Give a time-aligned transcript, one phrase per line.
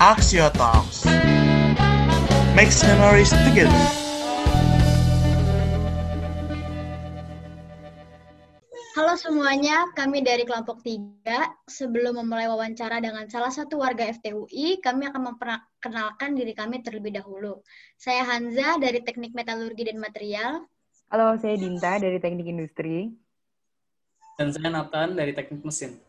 [0.00, 1.04] Axio Talks.
[2.56, 3.68] Makes memories together.
[8.96, 11.20] Halo semuanya, kami dari kelompok 3.
[11.68, 17.60] Sebelum memulai wawancara dengan salah satu warga FTUI, kami akan memperkenalkan diri kami terlebih dahulu.
[18.00, 20.64] Saya Hanza dari Teknik Metalurgi dan Material.
[21.12, 23.12] Halo, saya Dinta dari Teknik Industri.
[24.40, 26.00] Dan saya Nathan dari Teknik Mesin.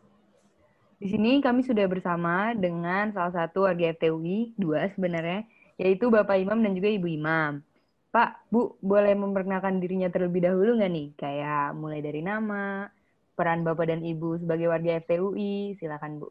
[1.01, 5.49] Di sini kami sudah bersama dengan salah satu warga FTUI, dua sebenarnya,
[5.81, 7.65] yaitu Bapak Imam dan juga Ibu Imam.
[8.13, 11.07] Pak, Bu, boleh memperkenalkan dirinya terlebih dahulu nggak nih?
[11.17, 12.85] Kayak mulai dari nama,
[13.33, 16.29] peran Bapak dan Ibu sebagai warga FTUI, silakan Bu.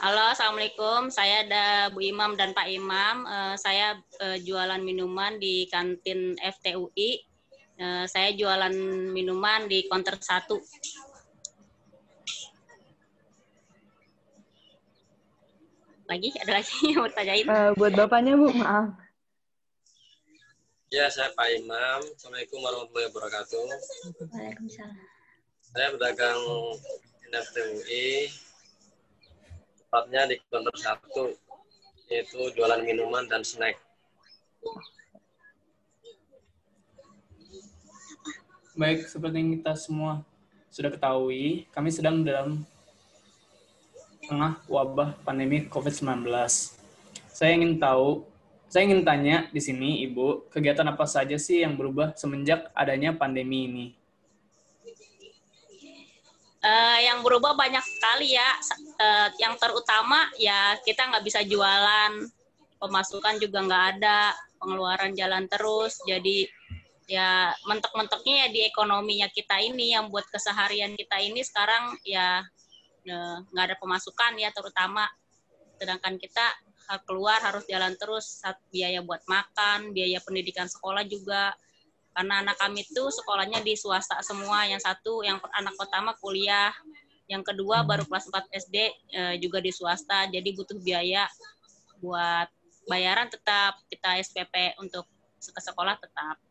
[0.00, 1.12] Halo, Assalamualaikum.
[1.12, 3.28] Saya ada Bu Imam dan Pak Imam.
[3.28, 7.28] Uh, saya uh, jualan minuman di kantin FTUI.
[7.76, 8.72] Uh, saya jualan
[9.12, 10.48] minuman di counter 1.
[16.10, 18.90] Lagi ada lagi yang mau tanyain uh, buat bapaknya bu maaf.
[20.90, 22.02] Ya saya Pak Imam.
[22.02, 23.62] Assalamualaikum warahmatullahi wabarakatuh.
[24.34, 24.98] Waalaikumsalam.
[25.70, 26.42] Saya pedagang
[27.30, 28.26] NFTUI
[29.86, 31.30] tepatnya di counter satu
[32.10, 33.78] yaitu jualan minuman dan snack.
[38.74, 40.26] Baik, seperti yang kita semua
[40.74, 42.66] sudah ketahui, kami sedang dalam
[44.30, 46.22] tengah wabah pandemi COVID-19.
[47.34, 48.22] Saya ingin tahu,
[48.70, 53.66] saya ingin tanya di sini, Ibu, kegiatan apa saja sih yang berubah semenjak adanya pandemi
[53.66, 53.86] ini?
[56.62, 58.50] Uh, yang berubah banyak sekali ya.
[59.02, 62.30] Uh, yang terutama ya kita nggak bisa jualan,
[62.78, 65.98] pemasukan juga nggak ada, pengeluaran jalan terus.
[66.06, 66.46] Jadi
[67.10, 72.46] ya mentok-mentoknya ya di ekonominya kita ini yang buat keseharian kita ini sekarang ya
[73.04, 75.08] nggak ada pemasukan ya terutama.
[75.80, 76.44] Sedangkan kita
[77.06, 78.42] keluar harus jalan terus
[78.74, 81.54] biaya buat makan biaya pendidikan sekolah juga.
[82.10, 86.74] Karena anak kami itu sekolahnya di swasta semua yang satu yang anak pertama kuliah.
[87.30, 88.76] Yang kedua baru kelas 4 SD
[89.14, 90.26] eh, juga di swasta.
[90.26, 91.30] Jadi butuh biaya
[92.02, 92.50] buat
[92.90, 95.06] bayaran tetap kita SPP untuk
[95.38, 96.42] ke sekolah tetap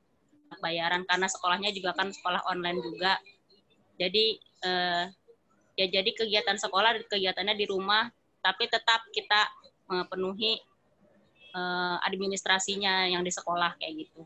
[0.63, 1.03] bayaran.
[1.03, 3.19] Karena sekolahnya juga kan sekolah online juga.
[3.99, 5.11] Jadi eh,
[5.79, 8.11] ya jadi kegiatan sekolah kegiatannya di rumah
[8.43, 9.47] tapi tetap kita
[9.87, 10.59] memenuhi
[11.55, 14.21] uh, administrasinya yang di sekolah kayak gitu.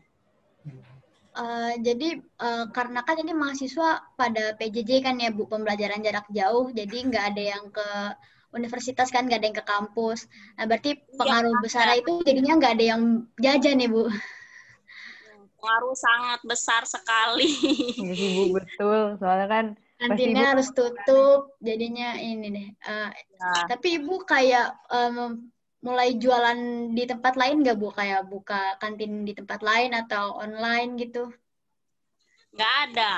[1.34, 6.70] Uh, jadi uh, karena kan ini mahasiswa pada PJJ kan ya bu pembelajaran jarak jauh
[6.70, 7.88] jadi nggak ada yang ke
[8.54, 11.98] universitas kan nggak ada yang ke kampus nah berarti iya, pengaruh ya, besar ya.
[11.98, 13.02] itu jadinya nggak ada yang
[13.42, 14.06] jajan ya bu
[15.58, 17.50] pengaruh sangat besar sekali
[17.98, 19.66] iya bu betul soalnya kan
[20.04, 23.72] kantinnya harus tutup jadinya ini deh uh, ya.
[23.72, 25.48] tapi ibu kayak um,
[25.84, 27.92] mulai jualan di tempat lain nggak bu?
[27.92, 31.28] Kayak buka kantin di tempat lain atau online gitu?
[32.56, 33.12] Nggak ada.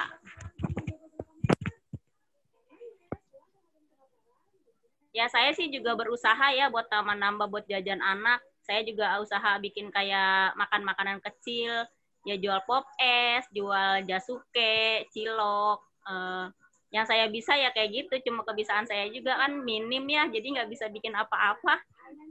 [5.15, 8.43] Ya saya sih juga berusaha ya buat taman nambah buat jajan anak.
[8.67, 11.87] Saya juga usaha bikin kayak makan makanan kecil.
[12.27, 15.79] Ya jual pop es jual jasuke cilok
[16.11, 16.51] uh,
[16.95, 20.71] yang saya bisa ya kayak gitu cuma kebiasaan saya juga kan minim ya jadi nggak
[20.71, 21.83] bisa bikin apa-apa.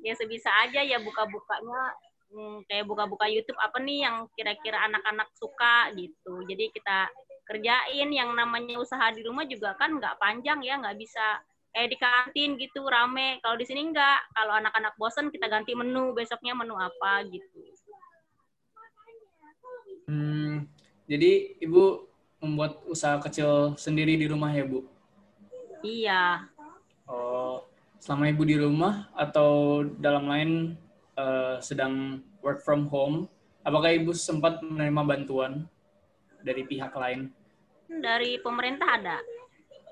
[0.05, 1.81] Ya sebisa aja ya buka-bukanya
[2.31, 6.45] hmm, kayak buka-buka YouTube apa nih yang kira-kira anak-anak suka gitu.
[6.47, 7.11] Jadi kita
[7.45, 11.44] kerjain yang namanya usaha di rumah juga kan nggak panjang ya nggak bisa
[11.75, 13.44] kayak di kantin gitu rame.
[13.44, 17.59] Kalau di sini nggak kalau anak-anak bosen kita ganti menu besoknya menu apa gitu.
[20.05, 20.69] Hmm,
[21.09, 24.84] jadi ibu membuat usaha kecil sendiri di rumah ya, Bu?
[25.85, 26.50] Iya.
[27.06, 27.66] Oh,
[28.01, 30.51] selama Ibu di rumah atau dalam lain
[31.18, 33.29] uh, sedang work from home,
[33.62, 35.69] apakah Ibu sempat menerima bantuan
[36.41, 37.29] dari pihak lain?
[37.90, 39.18] Dari pemerintah ada.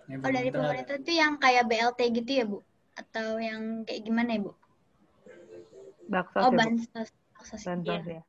[0.10, 2.60] Ya, oh, dari pemerintah itu yang kayak BLT gitu ya, Bu?
[2.94, 4.52] Atau yang kayak gimana ya, Bu?
[6.10, 7.10] Baksos oh, ya, bansos.
[7.40, 7.64] Bansos
[8.06, 8.22] ya.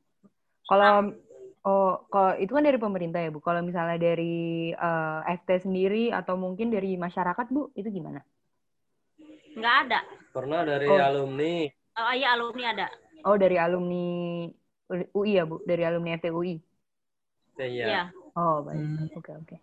[0.65, 1.13] Kalau
[1.65, 3.41] Oh, kalau itu kan dari pemerintah ya, Bu.
[3.41, 8.21] Kalau misalnya dari uh, eh, FT sendiri atau mungkin dari masyarakat, Bu, itu gimana?
[9.57, 10.01] Nggak ada.
[10.37, 11.01] Pernah dari oh.
[11.01, 11.65] alumni.
[11.97, 12.87] Oh iya, alumni ada.
[13.25, 14.05] Oh, dari alumni
[15.17, 15.65] UI ya, Bu?
[15.65, 16.61] Dari alumni FTUI?
[17.57, 17.85] Iya.
[17.89, 18.03] iya.
[18.37, 18.77] Oh, baik.
[18.77, 19.05] Oke, hmm.
[19.09, 19.21] oke.
[19.25, 19.59] Okay, okay.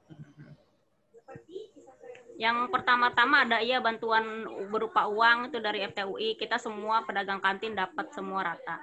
[2.42, 6.33] Yang pertama-tama ada iya bantuan berupa uang itu dari FTUI.
[6.33, 8.81] Kita semua pedagang kantin dapat semua rata.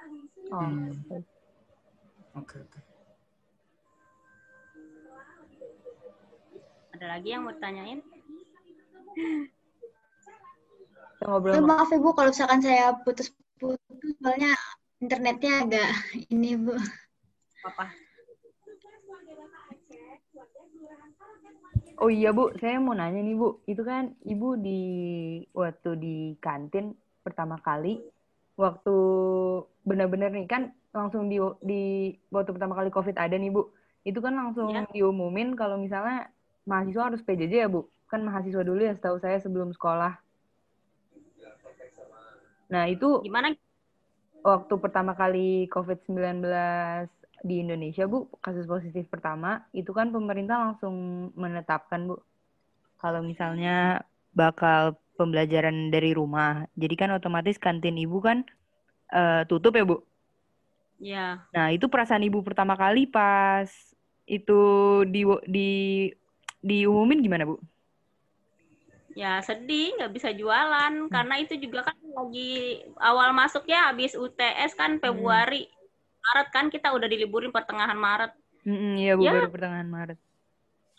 [0.55, 0.95] Oh, hmm.
[2.39, 2.47] oke.
[2.47, 2.88] Okay, okay.
[6.99, 8.03] Ada lagi yang mau tanyain?
[11.23, 11.55] ngobrol.
[11.55, 13.79] Eh, maaf Ibu kalau misalkan saya putus-putus
[14.19, 14.51] soalnya
[14.99, 15.89] internetnya agak
[16.27, 16.75] ini Bu.
[17.63, 17.87] Apa?
[22.03, 24.81] Oh iya Bu, saya mau nanya nih Bu, itu kan Ibu di
[25.55, 28.03] waktu di kantin pertama kali,
[28.59, 28.95] waktu
[29.87, 33.71] benar-benar nih kan langsung di, di waktu pertama kali COVID ada nih Bu,
[34.03, 34.83] itu kan langsung Ya.
[34.91, 36.27] diumumin kalau misalnya
[36.69, 40.13] mahasiswa harus PJJ ya Bu, kan mahasiswa dulu ya setahu saya sebelum sekolah.
[42.69, 43.57] Nah itu Gimana?
[44.45, 46.45] waktu pertama kali COVID-19
[47.41, 50.95] di Indonesia, Bu, kasus positif pertama, itu kan pemerintah langsung
[51.33, 52.15] menetapkan, Bu,
[53.01, 54.03] kalau misalnya
[54.35, 56.67] bakal pembelajaran dari rumah.
[56.79, 58.37] Jadi kan otomatis kantin Ibu kan
[59.11, 59.97] eh, tutup ya, Bu?
[60.99, 63.69] Ya, Nah, itu perasaan Ibu pertama kali pas
[64.29, 64.53] itu
[65.09, 65.69] di, di
[66.59, 67.57] diumumin gimana, Bu?
[69.17, 74.77] ya sedih nggak bisa jualan karena itu juga kan lagi awal masuk ya habis UTS
[74.77, 75.67] kan Februari.
[76.19, 78.31] Maret kan kita udah diliburin pertengahan Maret.
[78.63, 79.33] Mm-mm, Iya, Bu, Ya.
[79.33, 80.19] baru pertengahan Maret.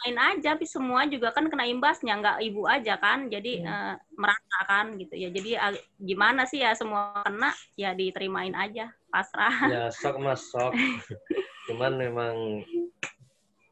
[0.00, 3.28] Main aja, tapi semua juga kan kena imbasnya, nggak ibu aja kan.
[3.28, 3.68] Jadi Iya.
[3.68, 5.28] eh, merata kan gitu ya.
[5.28, 9.54] Jadi ag- gimana sih ya semua kena ya diterimain aja, pasrah.
[9.68, 10.72] Ya sok mas sok.
[11.68, 12.64] Cuman memang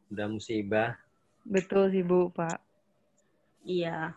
[0.08, 0.94] udah musibah.
[1.48, 2.60] Betul sih, Bu, Pak.
[3.64, 4.12] Iya.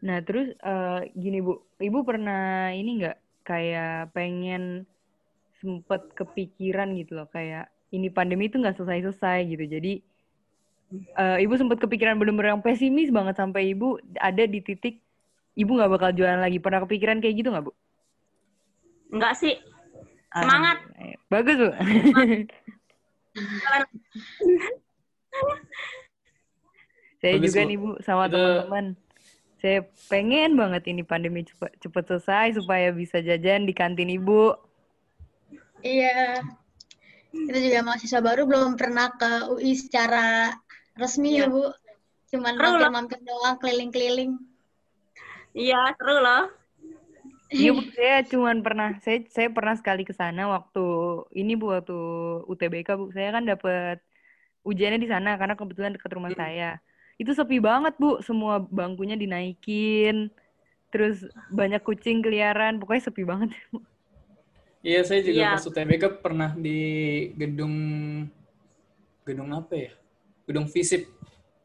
[0.00, 4.88] Nah, terus eh, gini Bu, Ibu pernah ini nggak kayak pengen
[5.60, 9.64] sempet kepikiran gitu loh, kayak ini pandemi itu nggak selesai-selesai gitu.
[9.68, 9.92] Jadi
[11.20, 15.04] eh, Ibu sempet kepikiran bener-bener yang pesimis banget sampai Ibu ada di titik
[15.52, 16.56] Ibu nggak bakal jualan lagi.
[16.56, 17.72] Pernah kepikiran kayak gitu nggak Bu?
[19.12, 19.60] Enggak sih.
[20.32, 20.80] Semangat.
[21.28, 21.68] Bagus Bu.
[27.20, 27.68] Saya Bagus, juga Bu.
[27.68, 28.86] nih Bu sama Itu- teman-teman.
[29.60, 34.56] Saya pengen banget ini pandemi cepet, cepet selesai supaya bisa jajan di kantin Ibu.
[35.84, 36.40] Iya.
[37.28, 40.48] Kita juga mahasiswa baru belum pernah ke UI secara
[40.96, 41.52] resmi ya, Iya.
[41.52, 41.64] Bu.
[42.32, 44.40] Cuman mampir-mampir doang, keliling-keliling.
[45.52, 46.44] Iya, seru loh.
[47.50, 50.86] Iya Bu, saya cuman pernah saya saya pernah sekali ke sana waktu
[51.34, 51.98] ini Bu waktu
[52.46, 53.10] UTBK Bu.
[53.10, 53.98] Saya kan dapat
[54.66, 56.78] ujiannya di sana karena kebetulan dekat rumah saya.
[57.20, 60.32] Itu sepi banget Bu, semua bangkunya dinaikin.
[60.90, 61.22] Terus
[61.54, 63.50] banyak kucing keliaran, pokoknya sepi banget.
[64.80, 65.52] Iya, saya juga Iya.
[65.52, 66.80] pas UTBK pernah di
[67.36, 67.76] gedung
[69.28, 69.92] gedung apa ya?
[70.48, 71.04] Gedung Visip.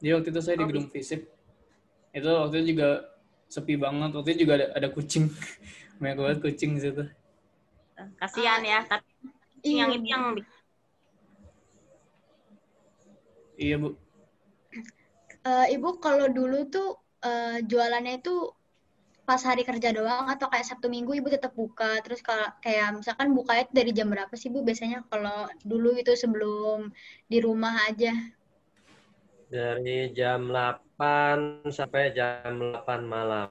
[0.04, 1.24] Jadi waktu itu saya di Oh, gedung Visip.
[2.12, 3.08] Itu waktu itu juga
[3.48, 4.12] sepi banget.
[4.20, 5.32] Waktu itu juga ada, ada kucing.
[6.04, 7.04] Banyak banget kucing di situ.
[8.20, 9.08] Kasihan ya, tapi
[9.64, 10.36] yang itu yang
[13.56, 13.90] Iya, Bu.
[15.46, 18.52] Eh, Ibu kalau dulu tuh eh, jualannya itu
[19.26, 21.98] pas hari kerja doang atau kayak Sabtu Minggu Ibu tetap buka?
[22.06, 26.14] Terus kalau kayak misalkan bukanya tuh dari jam berapa sih Bu biasanya kalau dulu itu
[26.14, 26.94] sebelum
[27.30, 28.14] di rumah aja?
[29.50, 33.50] Dari jam 8 sampai jam 8 malam.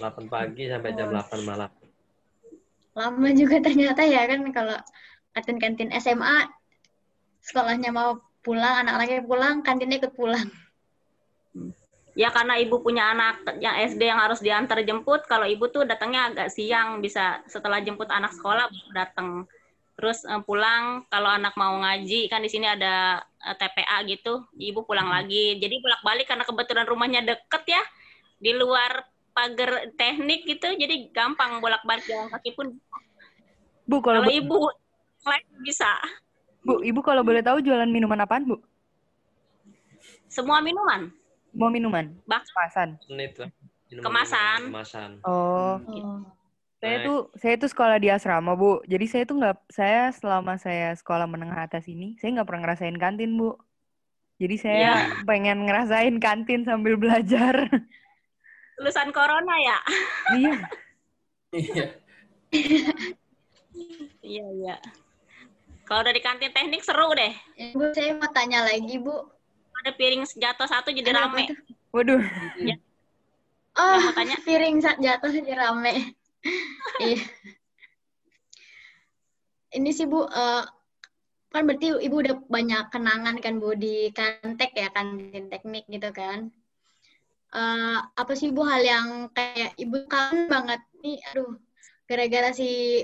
[0.00, 1.16] 8 pagi sampai jam Oh.
[1.16, 1.70] 8 malam.
[2.96, 4.76] Lama juga ternyata ya kan kalau
[5.36, 6.48] kantin-kantin SMA
[7.44, 10.46] sekolahnya mau pulang, anak-anaknya pulang, kantinnya ikut pulang.
[12.16, 16.30] ya karena ibu punya anak yang SD yang harus diantar jemput, kalau ibu tuh datangnya
[16.30, 19.28] agak siang, bisa setelah jemput anak sekolah baru datang.
[19.98, 24.86] Terus eh, pulang kalau anak mau ngaji kan di sini ada eh, TPA gitu, ibu
[24.86, 25.58] pulang lagi.
[25.58, 27.82] Jadi bolak-balik karena kebetulan rumahnya deket ya
[28.38, 29.04] di luar
[29.36, 32.72] pagar teknik gitu, jadi gampang bolak-balik jalan kaki pun.
[33.84, 34.60] Bu, kalau Kalau ibu
[35.26, 35.92] lain bisa.
[36.66, 38.58] Bu, Ibu kalau boleh tahu jualan minuman apaan, Bu?
[40.26, 41.14] Semua minuman,
[41.54, 42.10] Mau minuman?
[42.26, 42.88] Bahkan- Kemasan.
[43.08, 44.60] Minuman- Kemasan.
[44.68, 45.10] Kemasan.
[45.22, 46.20] Oh, Oh.
[46.76, 47.06] saya Baik.
[47.06, 48.82] tuh saya tuh sekolah di asrama, Bu.
[48.84, 52.98] Jadi saya tuh nggak saya selama saya sekolah menengah atas ini, saya nggak pernah ngerasain
[52.98, 53.56] kantin, Bu.
[54.36, 54.94] Jadi saya Iya.
[55.24, 57.70] pengen ngerasain kantin sambil belajar.
[58.76, 59.78] lulusan corona ya.
[60.34, 60.56] Iya.
[64.20, 64.76] Iya, iya.
[65.86, 67.30] Kalau dari kantin teknik seru deh.
[67.54, 69.14] Ibu, saya mau tanya lagi, Bu.
[69.84, 71.44] Ada piring jatuh satu jadi Ada apa rame.
[71.46, 71.58] tuh?
[71.94, 72.22] Waduh,
[73.76, 74.34] Oh, mau tanya?
[74.46, 75.94] piring saat jatuh jadi rame.
[77.02, 77.18] Iya.
[79.76, 80.62] Ini sih, Bu, eh,
[81.52, 86.48] kan berarti Ibu udah banyak kenangan kan, Bu, di Kantek ya, kantin teknik gitu kan.
[87.52, 91.58] Eh, apa sih, Bu, hal yang kayak Ibu kangen banget nih, aduh,
[92.08, 93.02] gara-gara si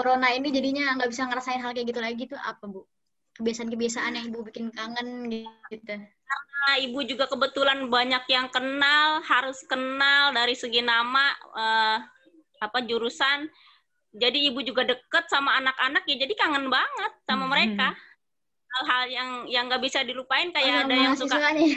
[0.00, 2.88] Corona ini jadinya nggak bisa ngerasain hal kayak gitu lagi tuh apa, Bu?
[3.36, 5.94] Kebiasaan-kebiasaan yang Ibu bikin kangen gitu.
[6.30, 11.98] karena ibu juga kebetulan banyak yang kenal, harus kenal dari segi nama eh,
[12.60, 13.48] apa jurusan.
[14.10, 17.52] Jadi ibu juga deket sama anak-anak ya, jadi kangen banget sama Hmm.
[17.52, 17.88] mereka.
[18.70, 21.70] Hal-hal yang yang nggak bisa dilupain Oh, kayak ada sama yang suka nih.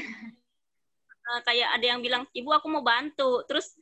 [1.23, 3.73] eh, kayak ada yang bilang ibu aku mau bantu terus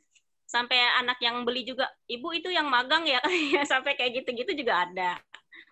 [0.51, 3.23] sampai anak yang beli juga ibu itu yang magang ya
[3.55, 5.15] Ya, sampai kayak gitu-gitu juga ada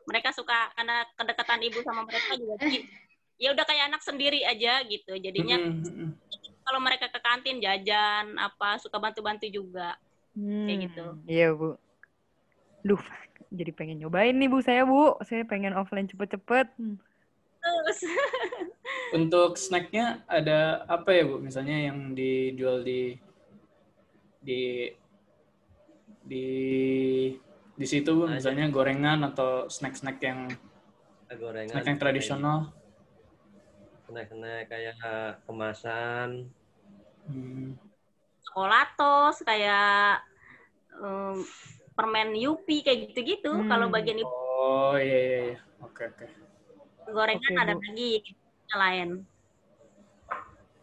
[0.07, 2.55] mereka suka karena kedekatan ibu sama mereka juga
[3.36, 6.12] ya udah kayak anak sendiri aja gitu jadinya Mm, mm, mm.
[6.63, 10.00] kalau mereka ke kantin jajan apa suka bantu-bantu juga
[10.39, 11.05] Kayak gitu.
[11.05, 11.69] Hmm, Iya, Bu.
[12.86, 13.03] Duh,
[13.51, 15.19] jadi pengen nyobain nih, Bu, saya, Bu.
[15.25, 16.67] Saya pengen offline cepet-cepet.
[16.79, 16.98] Hmm.
[17.59, 18.01] terus
[19.19, 21.43] Untuk snacknya ada apa ya Bu?
[21.43, 23.19] Misalnya yang dijual di
[24.39, 24.91] di
[26.24, 26.46] di
[27.74, 28.36] di situ Ada.
[28.36, 30.51] misalnya gorengan atau snack-snack yang
[31.31, 32.58] gorengan snack yang tradisional.
[34.10, 34.98] snack-snack kayak
[35.46, 36.50] kemasan
[37.29, 37.77] Hmm.
[38.41, 40.25] chocolatos kayak
[40.98, 41.46] em,
[41.93, 43.69] permen yupi kayak gitu-gitu Hmm.
[43.69, 45.60] kalau bagian itu Oh iya iya iya.
[45.79, 46.25] Oke oke.
[47.08, 47.81] gorengan Oke, ada Bu.
[47.86, 48.12] lagi
[48.69, 49.10] yang lain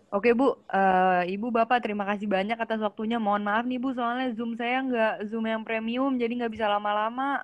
[0.09, 0.55] Oke, Bu.
[0.67, 3.19] Eh, Ibu, Bapak, terima kasih banyak atas waktunya.
[3.19, 7.43] Mohon maaf nih, Bu, soalnya Zoom saya nggak Zoom yang premium, jadi nggak bisa lama-lama.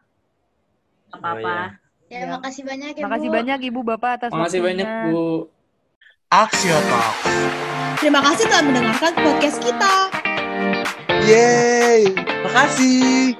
[1.10, 1.66] Nggak apa-apa iya.
[2.08, 2.26] Ya, Ya.
[2.30, 3.34] makasih banyak ya, Makasih Bu.
[3.34, 4.84] banyak, Ibu, Bapak, atas Makasih waktunya.
[4.84, 5.26] banyak Bu.
[6.28, 7.24] Axio Talks.
[7.98, 9.92] Terima kasih telah mendengarkan podcast kita.
[11.22, 12.02] Yeay,
[12.42, 13.36] makasih.